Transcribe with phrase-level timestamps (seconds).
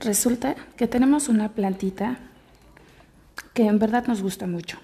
[0.00, 2.18] Resulta que tenemos una plantita
[3.52, 4.78] que en verdad nos gusta mucho.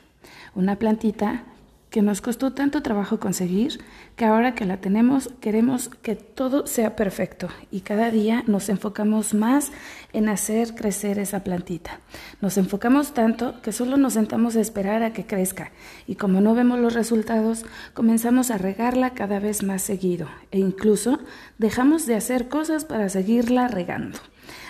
[0.54, 1.44] Una plantita
[1.89, 3.81] que nos costó tanto trabajo conseguir,
[4.17, 9.32] que ahora que la tenemos queremos que todo sea perfecto y cada día nos enfocamos
[9.32, 9.72] más
[10.12, 12.00] en hacer crecer esa plantita.
[12.42, 15.70] Nos enfocamos tanto que solo nos sentamos a esperar a que crezca
[16.06, 17.64] y como no vemos los resultados,
[17.94, 21.20] comenzamos a regarla cada vez más seguido e incluso
[21.56, 24.18] dejamos de hacer cosas para seguirla regando,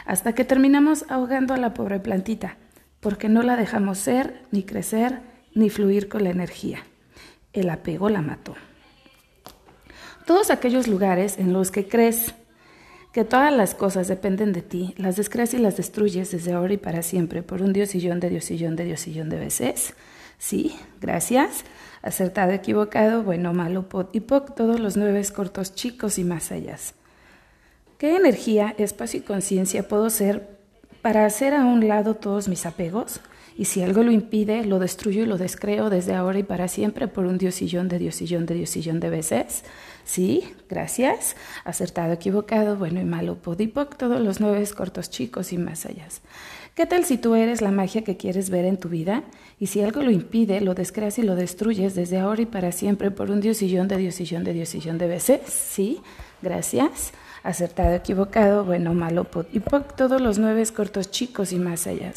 [0.05, 2.57] hasta que terminamos ahogando a la pobre plantita,
[3.01, 5.21] porque no la dejamos ser, ni crecer,
[5.55, 6.85] ni fluir con la energía
[7.57, 8.55] el apego la mató.
[10.27, 12.35] Todos aquellos lugares en los que crees
[13.13, 16.77] que todas las cosas dependen de ti, las descreas y las destruyes desde ahora y
[16.77, 19.95] para siempre por un diosillón de diosillón de diosillón de veces.
[20.39, 21.65] Sí, gracias.
[22.03, 26.77] Acertado, equivocado, bueno, malo, pot y poc, todos los nueve cortos chicos y más allá.
[27.99, 30.57] ¿Qué energía, espacio y conciencia puedo ser
[31.03, 33.21] para hacer a un lado todos mis apegos?
[33.59, 37.09] y si algo lo impide, lo destruyo y lo descreo desde ahora y para siempre
[37.09, 39.65] por un diosillón de diosillón de diosillón de veces.
[40.05, 41.37] Sí, gracias.
[41.65, 46.07] Acertado, equivocado, bueno y malo, podipoc, todos los nueve cortos chicos y más allá.
[46.75, 49.23] ¿Qué tal si tú eres la magia que quieres ver en tu vida?
[49.59, 53.11] Y si algo lo impide, lo descreas y lo destruyes desde ahora y para siempre
[53.11, 55.41] por un diosillón de diosillón de diosillón de veces.
[55.47, 56.03] Sí,
[56.43, 57.13] gracias.
[57.47, 62.13] Acertado, equivocado, bueno, malo, podipoc, todos los nueve cortos chicos y más allá.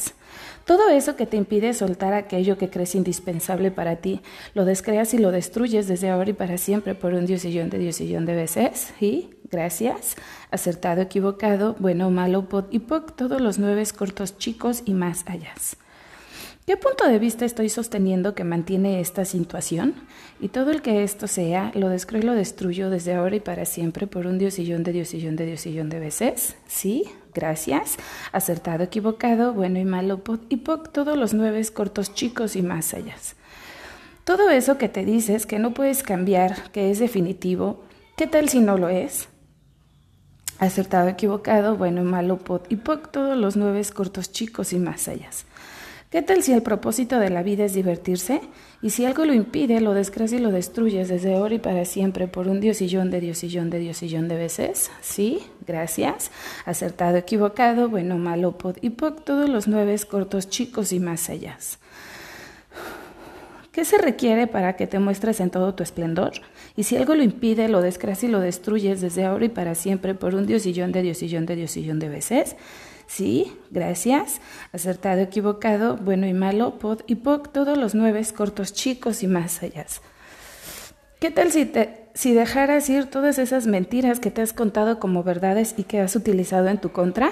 [0.66, 4.22] Todo eso que te impide soltar aquello que crees indispensable para ti,
[4.56, 8.26] lo descreas y lo destruyes desde ahora y para siempre por un diosillón de diosillón
[8.26, 8.92] de veces.
[9.00, 10.16] Y, gracias,
[10.50, 15.54] acertado, equivocado, bueno, malo, pot y poc, todos los nueve cortos chicos y más allá.
[16.70, 19.95] ¿Qué punto de vista estoy sosteniendo que mantiene esta situación?
[20.39, 23.66] Y todo el que esto sea, lo descreo y lo destruyo desde ahora y para
[23.66, 26.58] siempre por un diosillón de diosillón de diosillón de veces.
[26.67, 27.06] ¿Sí?
[27.34, 27.98] Gracias.
[28.31, 33.16] Acertado, equivocado, bueno y malo, y poc, todos los nueve cortos chicos y más allá.
[34.23, 37.82] Todo eso que te dices que no puedes cambiar, que es definitivo,
[38.15, 39.27] ¿qué tal si no lo es?
[40.60, 45.32] Acertado, equivocado, bueno y malo, pot y todos los nueve cortos chicos y más allá.
[46.09, 48.42] ¿Qué tal si el propósito de la vida es divertirse?
[48.81, 52.27] Y si algo lo impide, lo descreas y lo destruyes desde ahora y para siempre
[52.27, 54.89] por un diosillón de diosillón de diosillón de veces.
[55.02, 56.31] Sí, gracias.
[56.65, 61.59] Acertado, equivocado, bueno, malo, pod y poc, todos los nueve cortos, chicos y más allá.
[63.71, 66.31] ¿Qué se requiere para que te muestres en todo tu esplendor?
[66.76, 70.15] Y si algo lo impide, lo descreas y lo destruyes desde ahora y para siempre
[70.15, 72.55] por un diosillón de diosillón de diosillón de veces.
[73.09, 74.39] Sí, gracias.
[74.71, 79.64] Acertado, equivocado, bueno y malo, pod y poc, todos los nueve cortos, chicos y más
[79.64, 79.87] allá.
[81.20, 85.23] ¿Qué tal si, te, si dejaras ir todas esas mentiras que te has contado como
[85.23, 87.31] verdades y que has utilizado en tu contra?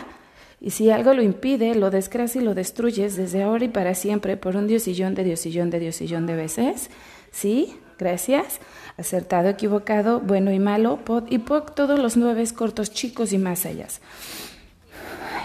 [0.60, 4.36] Y si algo lo impide, lo descreas y lo destruyes desde ahora y para siempre
[4.36, 6.90] por un diosillón de diosillón de diosillón de veces.
[7.30, 8.62] Sí, gracias.
[8.98, 13.68] Acertado, equivocado, bueno y malo, pod y poc, todos los nueve cortos, chicos y más
[13.68, 13.86] allá.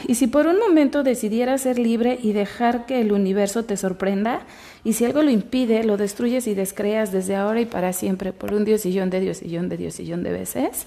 [0.06, 4.42] Y si por un momento decidieras ser libre y dejar que el universo te sorprenda,
[4.84, 8.52] y si algo lo impide, lo destruyes y descreas desde ahora y para siempre por
[8.52, 10.86] un diosillón de diosillón de diosillón de veces.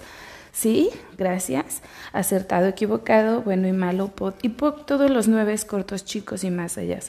[0.52, 1.82] Sí, gracias.
[2.14, 6.78] Acertado, equivocado, bueno y malo, pot y poc, todos los nueve cortos, chicos y más
[6.78, 7.00] allá.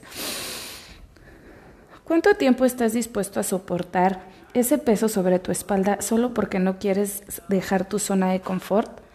[2.05, 4.21] ¿Cuánto tiempo estás dispuesto a soportar
[4.55, 9.06] ese peso sobre tu espalda solo porque no quieres dejar tu zona de confort?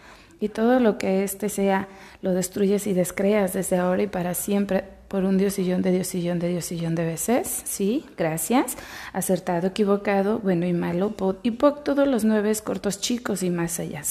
[0.42, 1.88] Y todo lo que éste sea
[2.22, 6.50] lo destruyes y descreas desde ahora y para siempre por un diosillón de diosillón de
[6.50, 7.62] diosillón de veces.
[7.66, 8.76] Sí, gracias.
[9.14, 11.14] Acertado, equivocado, bueno y malo,
[11.44, 14.02] y poc, todos los nueve cortos chicos y más allá.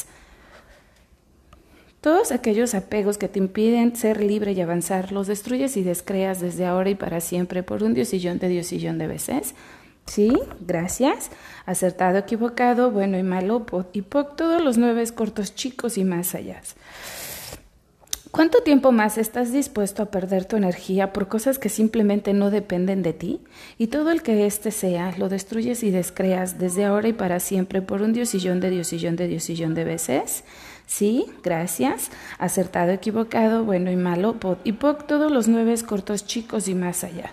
[2.00, 6.64] Todos aquellos apegos que te impiden ser libre y avanzar, los destruyes y descreas desde
[6.64, 9.54] ahora y para siempre por un diosillón de diosillón de veces.
[10.10, 11.30] Sí, gracias.
[11.66, 16.60] Acertado, equivocado, bueno y malo, y poc, todos los nueve cortos, chicos y más allá.
[18.32, 23.04] ¿Cuánto tiempo más estás dispuesto a perder tu energía por cosas que simplemente no dependen
[23.04, 23.40] de ti?
[23.78, 27.80] Y todo el que éste sea, lo destruyes y descreas desde ahora y para siempre
[27.80, 30.42] por un diosillón de diosillón de diosillón de veces.
[30.88, 32.10] Sí, gracias.
[32.40, 34.34] Acertado, equivocado, bueno y malo,
[34.64, 37.30] y poc, todos los nueve cortos, chicos y más allá.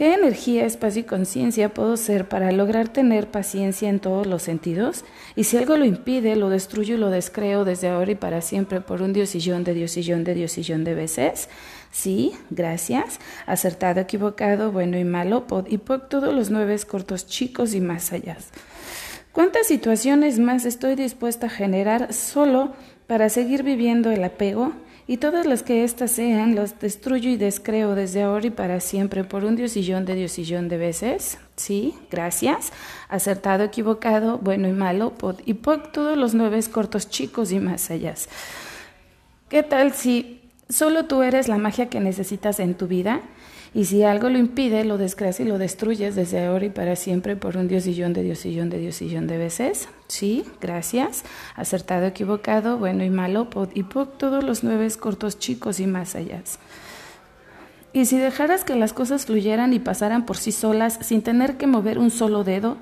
[0.00, 5.04] ¿Qué energía, espacio y conciencia puedo ser para lograr tener paciencia en todos los sentidos?
[5.36, 8.80] Y si algo lo impide, lo destruyo y lo descreo desde ahora y para siempre
[8.80, 11.50] por un diosillón de diosillón de diosillón de veces.
[11.92, 13.20] Sí, gracias.
[13.44, 18.14] Acertado, equivocado, bueno y malo, pod y poc, todos los nueve cortos chicos y más
[18.14, 18.38] allá.
[19.32, 22.72] ¿Cuántas situaciones más estoy dispuesta a generar solo
[23.06, 24.72] para seguir viviendo el apego?
[25.10, 29.24] Y todas las que éstas sean, los destruyo y descreo desde ahora y para siempre
[29.24, 31.38] por un diosillón de diosillón de veces.
[31.56, 32.72] Sí, gracias.
[33.08, 37.90] Acertado, equivocado, bueno y malo, pod y poc, todos los nueve cortos chicos y más
[37.90, 38.14] allá.
[39.48, 43.20] ¿Qué tal si solo tú eres la magia que necesitas en tu vida?
[43.72, 47.36] Y si algo lo impide, lo desgracia y lo destruyes desde ahora y para siempre
[47.36, 49.88] por un diosillón de diosillón de diosillón de veces.
[50.08, 51.22] Sí, gracias.
[51.54, 56.42] Acertado, equivocado, bueno y malo, y pod, todos los nueve cortos chicos y más allá.
[57.92, 61.68] Y si dejaras que las cosas fluyeran y pasaran por sí solas sin tener que
[61.68, 62.76] mover un solo dedo,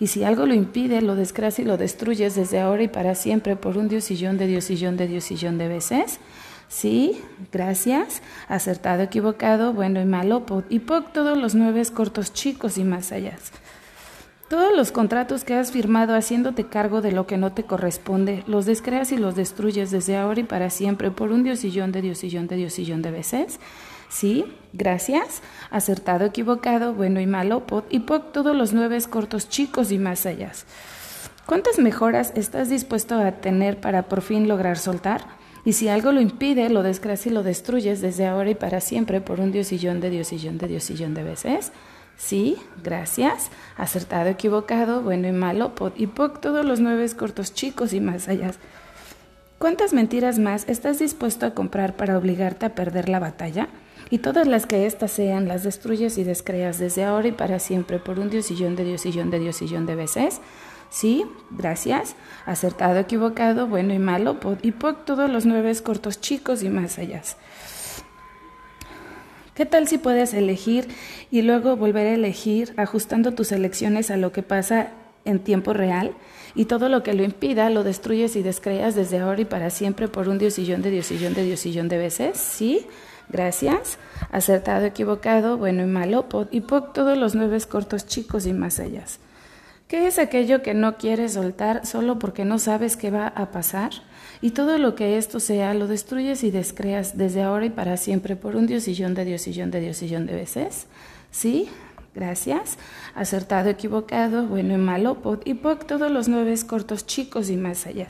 [0.00, 3.54] y si algo lo impide, lo desgracia y lo destruyes desde ahora y para siempre
[3.54, 6.18] por un diosillón de diosillón de diosillón de veces.
[6.74, 7.22] Sí,
[7.52, 8.20] gracias.
[8.48, 13.38] Acertado, equivocado, bueno y malo, y poc todos los nueve cortos chicos y más allá.
[14.48, 18.66] Todos los contratos que has firmado haciéndote cargo de lo que no te corresponde, los
[18.66, 22.56] descreas y los destruyes desde ahora y para siempre por un diosillón de diosillón de
[22.56, 23.60] diosillón de veces.
[24.08, 25.42] Sí, gracias.
[25.70, 30.50] Acertado, equivocado, bueno y malo, y poc todos los nueve cortos chicos y más allá.
[31.46, 35.43] ¿Cuántas mejoras estás dispuesto a tener para por fin lograr soltar?
[35.64, 39.20] Y si algo lo impide, lo desgracia y lo destruyes desde ahora y para siempre
[39.20, 41.72] por un diosillón de diosillón de diosillón de veces.
[42.16, 43.50] Sí, gracias.
[43.76, 48.52] Acertado, equivocado, bueno y malo, y poc todos los nueve cortos chicos y más allá.
[49.58, 53.68] ¿Cuántas mentiras más estás dispuesto a comprar para obligarte a perder la batalla?
[54.10, 57.98] Y todas las que éstas sean, las destruyes y descreas desde ahora y para siempre
[57.98, 60.40] por un diosillón de diosillón de diosillón de veces.
[60.94, 62.14] Sí, gracias.
[62.46, 67.20] Acertado, equivocado, bueno y malo, y por todos los nueve cortos chicos y más allá.
[69.56, 70.86] ¿Qué tal si puedes elegir
[71.32, 74.92] y luego volver a elegir ajustando tus elecciones a lo que pasa
[75.24, 76.14] en tiempo real
[76.54, 80.06] y todo lo que lo impida lo destruyes y descreas desde ahora y para siempre
[80.06, 82.38] por un diosillón de diosillón de diosillón de veces?
[82.38, 82.86] Sí,
[83.28, 83.98] gracias.
[84.30, 89.02] Acertado, equivocado, bueno y malo, y por todos los nueve cortos chicos y más allá.
[89.94, 93.92] ¿Qué es aquello que no quieres soltar solo porque no sabes qué va a pasar?
[94.42, 98.34] Y todo lo que esto sea lo destruyes y descreas desde ahora y para siempre
[98.34, 100.88] por un diosillón de diosillón de diosillón de veces.
[101.30, 101.68] ¿Sí?
[102.12, 102.76] Gracias.
[103.14, 108.08] Acertado, equivocado, bueno y malo, y poc todos los nueve cortos chicos y más allá.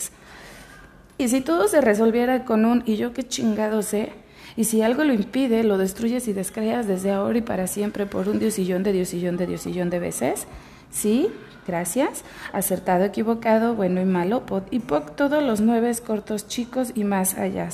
[1.18, 4.10] Y si todo se resolviera con un y yo qué chingado sé,
[4.56, 8.30] y si algo lo impide, lo destruyes y descreas desde ahora y para siempre por
[8.30, 10.46] un diosillón de diosillón de diosillón de veces.
[10.94, 11.28] ¿Sí?
[11.66, 12.24] Gracias.
[12.52, 17.36] Acertado, equivocado, bueno y malo, pod y poc, todos los nueve cortos chicos y más
[17.36, 17.68] allá.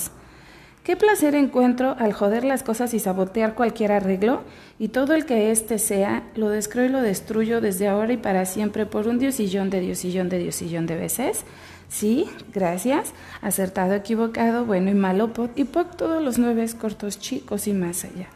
[0.85, 4.41] Qué placer encuentro al joder las cosas y sabotear cualquier arreglo,
[4.79, 8.47] y todo el que éste sea, lo descreo y lo destruyo desde ahora y para
[8.47, 11.45] siempre por un diosillón de diosillón de diosillón de veces.
[11.91, 13.13] Sí, gracias.
[13.43, 18.05] Acertado, equivocado, bueno y malo, pod y poc, todos los nueve cortos chicos y más
[18.05, 18.29] allá.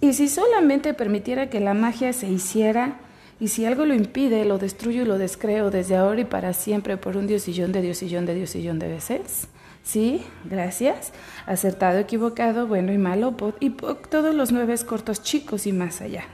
[0.00, 2.98] Y si solamente permitiera que la magia se hiciera,
[3.40, 6.98] y si algo lo impide, lo destruyo y lo descreo desde ahora y para siempre
[6.98, 9.48] por un diosillón de diosillón de diosillón de veces.
[9.82, 11.12] Sí, gracias.
[11.46, 16.24] Acertado, equivocado, bueno y malo, y todos los nueve cortos chicos y más allá.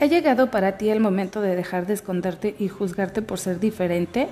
[0.00, 4.28] Ha llegado para ti el momento de dejar de esconderte y juzgarte por ser diferente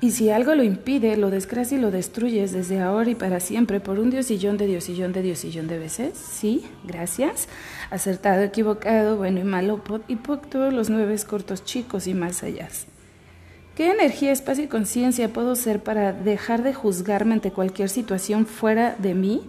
[0.00, 3.80] y si algo lo impide, lo desgracia y lo destruyes desde ahora y para siempre
[3.80, 6.18] por un diosillón de diosillón de diosillón de veces.
[6.18, 7.48] Sí, gracias.
[7.90, 12.68] Acertado, equivocado, bueno y malo, y por todos los nueve cortos chicos y más allá.
[13.74, 18.96] ¿Qué energía, espacio y conciencia puedo ser para dejar de juzgarme ante cualquier situación fuera
[18.98, 19.42] de mí?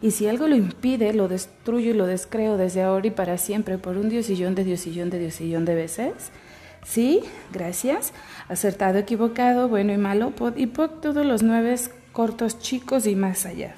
[0.00, 3.78] Y si algo lo impide, lo destruyo y lo descreo desde ahora y para siempre
[3.78, 6.12] por un diosillón de diosillón de diosillón de veces.
[6.84, 7.22] Sí,
[7.52, 8.12] gracias.
[8.48, 11.74] Acertado, equivocado, bueno y malo, pod y pod todos los nueve
[12.12, 13.74] cortos, chicos y más allá.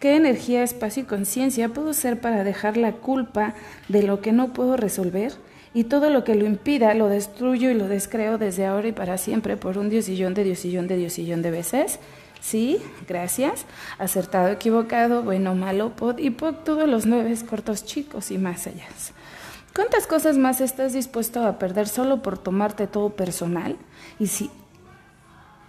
[0.00, 3.54] ¿Qué energía, espacio y conciencia puedo ser para dejar la culpa
[3.88, 5.32] de lo que no puedo resolver?
[5.74, 9.18] Y todo lo que lo impida lo destruyo y lo descreo desde ahora y para
[9.18, 11.98] siempre por un diosillón de diosillón de diosillón de veces.
[12.40, 13.66] Sí, gracias.
[13.98, 18.86] Acertado, equivocado, bueno, malo, pod y pod todos los nueve cortos, chicos y más allá.
[19.76, 23.76] ¿Cuántas cosas más estás dispuesto a perder solo por tomarte todo personal?
[24.18, 24.50] Y si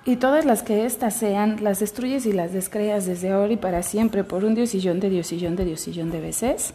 [0.05, 3.83] y todas las que éstas sean, las destruyes y las descreas desde ahora y para
[3.83, 6.73] siempre por un diosillón de diosillón de diosillón de veces.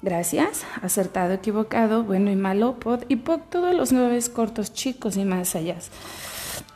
[0.00, 5.24] Gracias, acertado, equivocado, bueno y malo, pod y pod todos los nueve cortos, chicos y
[5.24, 5.74] más allá.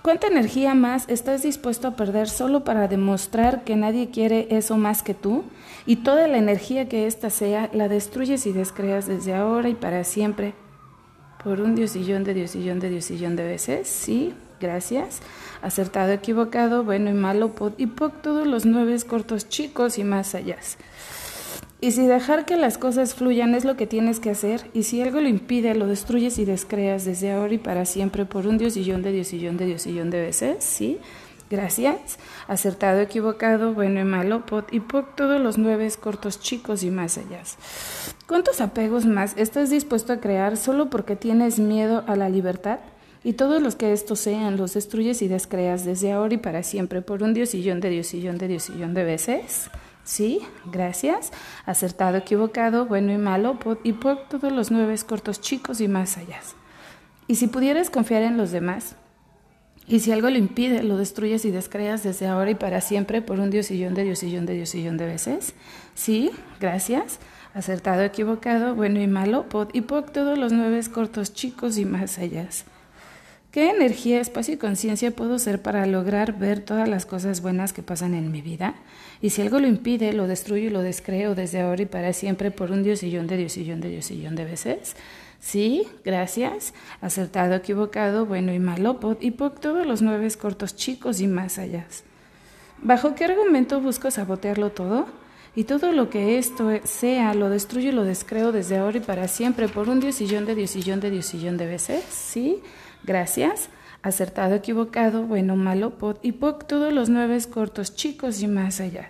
[0.05, 5.03] ¿Cuánta energía más estás dispuesto a perder solo para demostrar que nadie quiere eso más
[5.03, 5.45] que tú?
[5.87, 10.05] y toda la energía que ésta sea la destruyes y descreas desde ahora y para
[10.05, 10.55] siempre
[11.43, 13.87] por un diosillón de diosillón de diosillón de veces.
[13.87, 15.21] Sí, gracias.
[15.61, 20.57] Acertado, equivocado, bueno y malo, y poc, todos los nueve cortos chicos y más allá.
[21.85, 25.03] Y si dejar que las cosas fluyan es lo que tienes que hacer, y si
[25.03, 29.03] algo lo impide, lo destruyes y descreas desde ahora y para siempre por un diosillón
[29.03, 30.99] de diosillón de diosillón de veces, ¿sí?
[31.51, 32.19] Gracias.
[32.49, 37.19] Acertado, equivocado, bueno y malo, pot y poc, todos los nueve cortos chicos y más
[37.19, 37.43] allá.
[38.27, 42.79] ¿Cuántos apegos más estás dispuesto a crear solo porque tienes miedo a la libertad?
[43.25, 47.03] Y todos los que estos sean los destruyes y descreas desde ahora y para siempre
[47.03, 49.69] por un diosillón de diosillón de diosillón de veces.
[50.05, 51.33] Sí, gracias.
[51.65, 56.41] Acertado, equivocado, bueno y malo, y poc, todos los nueve cortos chicos y más allá.
[57.27, 58.97] Y si pudieras confiar en los demás,
[59.87, 63.41] y si algo lo impide, lo destruyes y descreas desde ahora y para siempre por
[63.41, 65.55] un diosillón de diosillón de diosillón de veces.
[65.95, 66.31] Sí,
[66.61, 67.19] gracias.
[67.55, 72.49] Acertado, equivocado, bueno y malo, y poc, todos los nueve cortos chicos y más allá.
[73.55, 77.85] ¿Qué energía, espacio y conciencia puedo ser para lograr ver todas las cosas buenas que
[77.85, 78.75] pasan en mi vida?
[79.23, 82.51] Y si algo lo impide, lo destruyo y lo descreo desde ahora y para siempre
[82.51, 84.97] por un diosillón de diosillón de diosillón de veces.
[85.39, 86.75] Sí, gracias.
[87.01, 91.87] Acertado, equivocado, bueno y malo, y por todos los nueve cortos chicos y más allá.
[92.83, 95.07] ¿Bajo qué argumento busco sabotearlo todo?
[95.55, 99.29] Y todo lo que esto sea, lo destruyo y lo descreo desde ahora y para
[99.29, 102.03] siempre por un diosillón de diosillón de diosillón de veces.
[102.11, 102.61] Sí,
[103.05, 103.69] gracias.
[104.03, 109.09] Acertado, equivocado, bueno, malo, y por todos los nueve cortos chicos y más allá.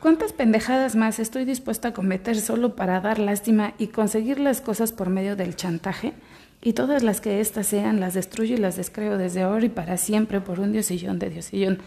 [0.00, 4.92] ¿Cuántas pendejadas más estoy dispuesta a cometer solo para dar lástima y conseguir las cosas
[4.92, 6.12] por medio del chantaje?
[6.62, 9.96] Y todas las que éstas sean las destruyo y las descreo desde ahora y para
[9.96, 11.78] siempre por un diosillón de diosillón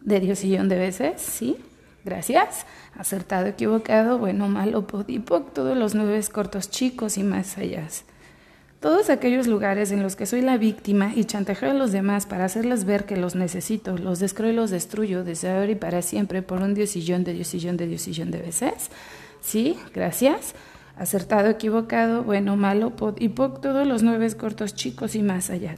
[0.00, 1.56] de diosillón de veces, ¿sí?
[2.04, 2.64] Gracias.
[2.96, 7.86] Acertado, equivocado, bueno, malo, podipoc, todos los nueve cortos chicos y más allá.
[8.80, 12.44] Todos aquellos lugares en los que soy la víctima y chantajeo a los demás para
[12.44, 16.42] hacerles ver que los necesito, los descreo y los destruyo desde ahora y para siempre
[16.42, 18.90] por un diosillón de diosillón de diosillón de veces.
[19.40, 20.54] Sí, gracias.
[20.96, 25.76] Acertado, equivocado, bueno, malo, pod y poc, todos los nueve cortos chicos y más allá.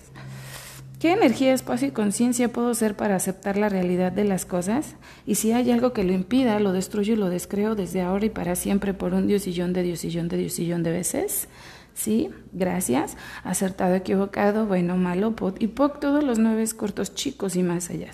[0.99, 4.97] ¿Qué energía, espacio y conciencia puedo ser para aceptar la realidad de las cosas?
[5.27, 8.31] Y si hay algo que lo impida, lo destruyo y lo descreo desde ahora y
[8.31, 11.49] para siempre por un diosillón de diosillón de diosillón de veces.
[11.95, 12.31] ¿Sí?
[12.53, 13.17] Gracias.
[13.45, 18.11] Acertado, equivocado, bueno, malo, pot y poc, todos los nueve cortos chicos y más allá.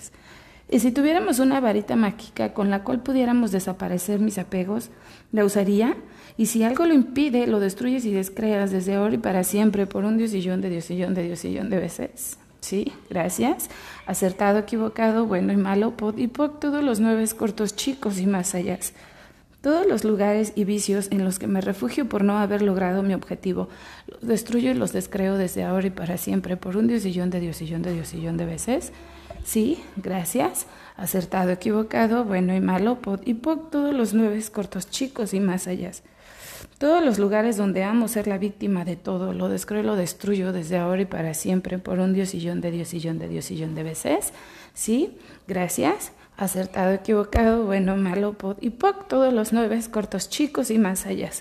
[0.69, 4.89] Y si tuviéramos una varita mágica con la cual pudiéramos desaparecer mis apegos,
[5.31, 5.95] ¿la usaría?
[6.35, 10.03] Y si algo lo impide, lo destruyes y descreas desde ahora y para siempre por
[10.03, 12.37] un diosillón de diosillón de diosillón de veces.
[12.59, 12.91] ¿Sí?
[13.09, 13.69] Gracias.
[14.07, 18.53] Acertado, equivocado, bueno y malo, pot y poc, todos los nueve cortos chicos y más
[18.53, 18.77] allá.
[19.67, 23.13] Todos los lugares y vicios en los que me refugio por no haber logrado mi
[23.13, 23.67] objetivo,
[24.07, 27.81] los destruyo y los descreo desde ahora y para siempre por un diosillón de diosillón
[27.81, 28.93] de diosillón de veces.
[29.43, 30.67] Sí, gracias.
[30.95, 35.91] Acertado, equivocado, bueno y malo, y poc, todos los nueve cortos chicos y más allá.
[36.77, 40.53] Todos los lugares donde amo ser la víctima de todo, lo descreo y lo destruyo
[40.53, 44.31] desde ahora y para siempre por un diosillón de diosillón de diosillón de veces.
[44.73, 50.77] Sí, gracias acertado, equivocado, bueno, malo, pod y poc, todos los nueve cortos chicos y
[50.77, 51.31] más allá.